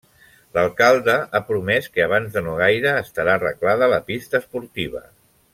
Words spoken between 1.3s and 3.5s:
promès que abans de no gaire estarà